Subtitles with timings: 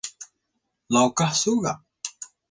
[0.93, 1.73] lawkah su ga?